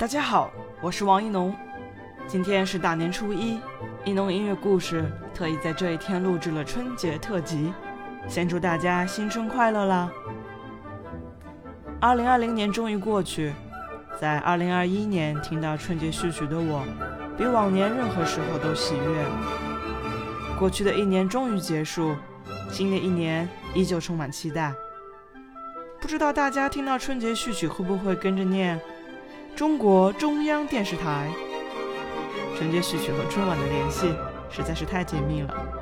[0.00, 1.54] 大家好，我是王一农。
[2.26, 3.60] 今天是大年初一，
[4.02, 7.70] 一农音乐故事特意在这一天录制了春节特辑，
[8.26, 10.10] 先祝大家新春快乐啦！
[12.00, 13.52] 二零二零年终于过去，
[14.18, 16.82] 在二零二一年听到春节序曲的我，
[17.36, 19.26] 比往年任何时候都喜悦。
[20.58, 22.16] 过去的一年终于结束，
[22.70, 24.72] 新的一年依旧充满期待。
[26.00, 28.80] 不知道大家听到春节序曲会不会跟着念
[29.56, 31.30] “中国中央电视台”？
[32.56, 34.14] 春节序曲和春晚的联系
[34.50, 35.80] 实在是太紧密了。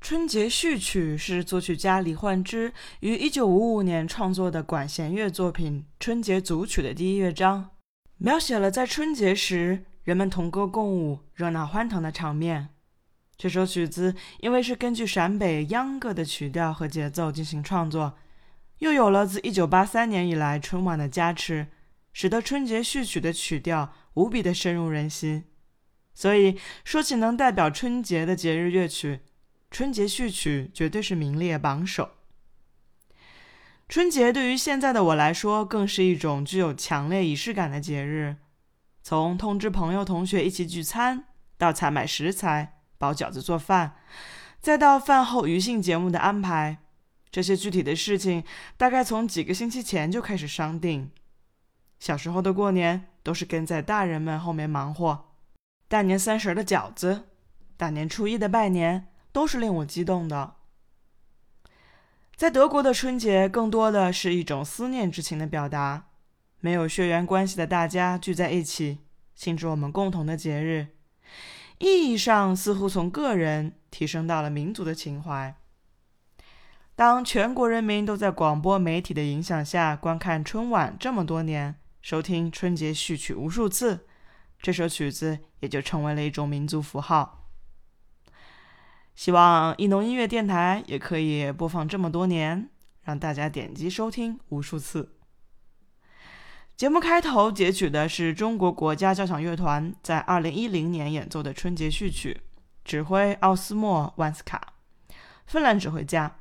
[0.00, 7.70] 春节序曲是作曲家李焕之于1955年创作的管弦乐作品《春节组曲》的第一乐章。
[8.18, 12.75] 描写了在春节时人们同歌共舞、热闹欢腾的场面。
[13.38, 18.16] 这首曲子因为是根据陕北秧歌的曲调和节奏进行创作，
[18.78, 21.66] 又有了自1983年以来春晚的加持，
[22.12, 25.44] 使得春节序曲的曲调无比的深入人心。
[26.14, 29.20] 所以说起能代表春节的节日乐曲，
[29.70, 32.12] 春节序曲绝对是名列榜首。
[33.86, 38.36] 春节对于现在的我来说，更是一种具有强烈仪式感的节日。
[39.02, 41.26] 从通知朋友、同学一起聚餐，
[41.58, 43.96] 到采买食材、包饺子、做饭，
[44.60, 46.78] 再到饭后娱乐节目的安排，
[47.30, 48.44] 这些具体的事情，
[48.76, 51.10] 大概从几个星期前就开始商定。
[51.98, 55.32] 小时候的过年，都是跟在大人们后面忙活。
[55.88, 57.24] 大年三十的饺子，
[57.76, 60.54] 大年初一的拜年，都是令我激动的。
[62.34, 66.08] 在德国的春节，更多的是一种思念之情的表达。
[66.60, 68.98] 没有血缘关系的大家聚在一起，
[69.34, 70.88] 庆祝我们共同的节日，
[71.78, 75.54] 意义上似乎从个人提升到了民族的情怀。
[76.94, 84.06] 当全国人民都在广播媒体的影响下观看春晚这么多年，收听春节序曲无数次，
[84.62, 87.50] 这首曲子也就成为了一种民族符号。
[89.14, 92.70] 希望艺农音乐电台也可以播放这么多年，
[93.02, 95.15] 让大家点击收听无数次。
[96.76, 102.42] 节目开头截取的是中国国家交响乐团在2010年演奏的春节序曲，
[102.84, 104.74] 指挥奥斯莫·万斯卡，
[105.46, 106.36] 芬兰指挥家。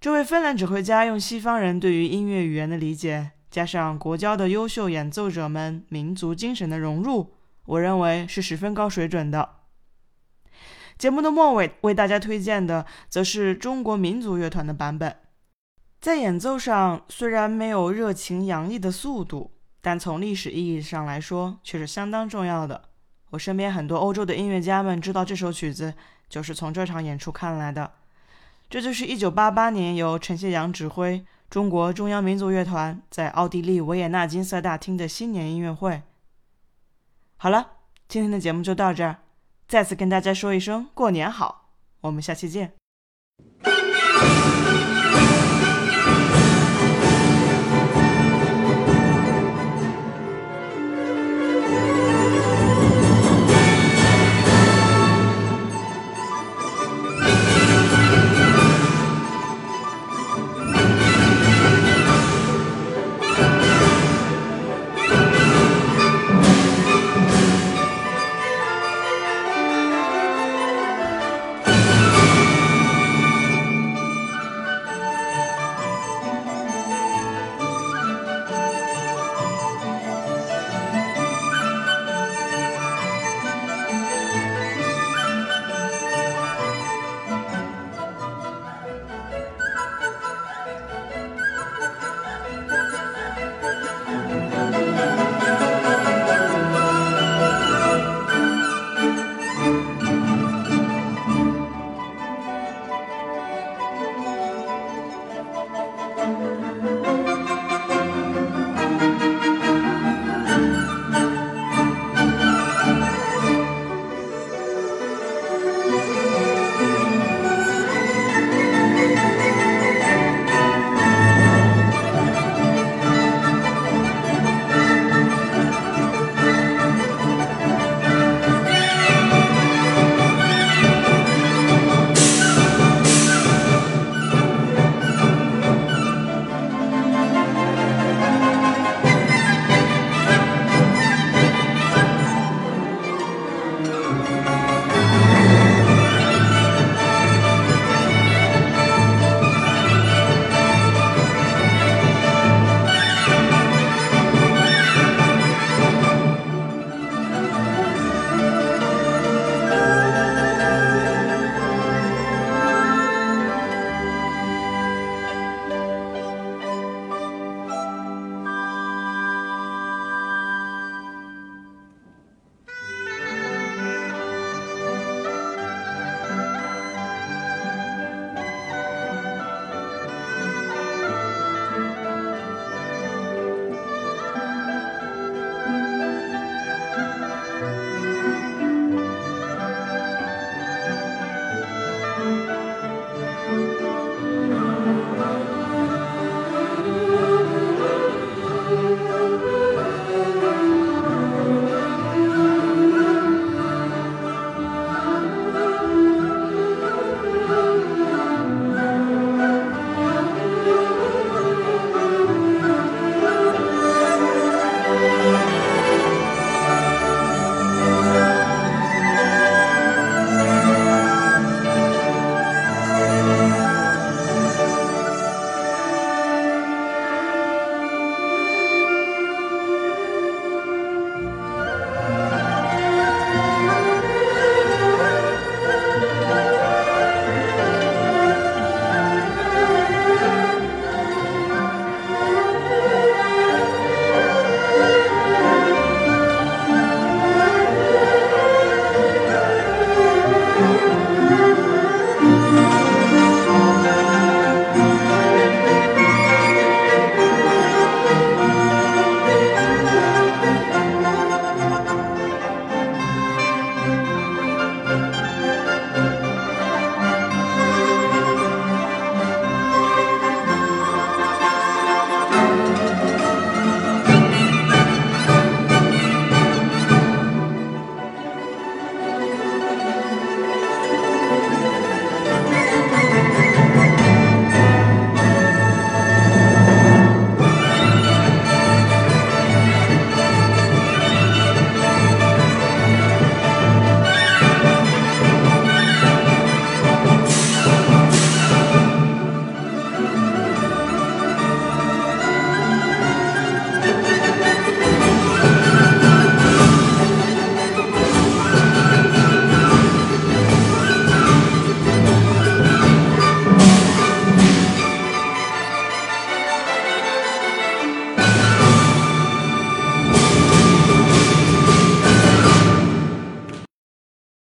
[0.00, 7.34] 这位芬兰指挥家用西方人对于音乐语言的理解，加上国交的优秀演奏者们民族精神的融入，
[7.66, 9.58] 我认为是十分高水准的。
[10.98, 15.14] 节目的末尾为大家推荐的，则是中国民族乐团的版本。
[16.00, 19.50] 在演奏上虽然没有热情洋溢的速度，
[19.80, 22.88] 但从历史意义上来说却是相当重要的。
[23.30, 25.92] 我身边很多欧洲的音乐家们知道这首曲子，
[26.28, 27.92] 就是从这场演出看来的。
[28.70, 36.02] 这就是1988年由陈谢阳指挥中国中央民族乐团在奥地利维也纳金色大厅的新年音乐会。
[37.38, 37.72] 好了，
[38.06, 39.16] 今天的节目就到这儿。
[39.66, 41.70] 再次跟大家说一声过年好，
[42.02, 42.74] 我们下期见。